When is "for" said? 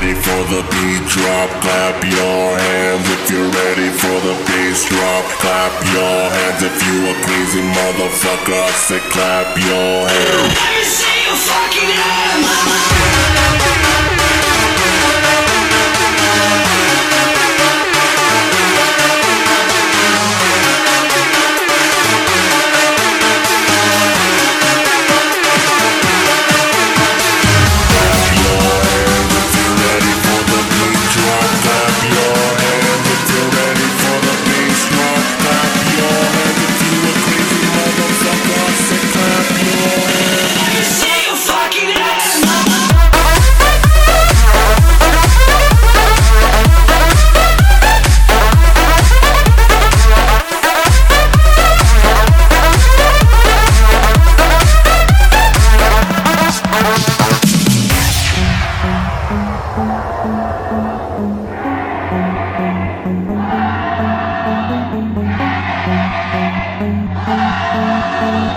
0.14-0.42, 3.90-4.20